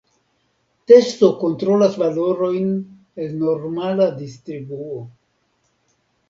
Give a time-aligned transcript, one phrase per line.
[0.91, 2.71] Testo kontrolas valorojn
[3.27, 4.99] el normala distribuo.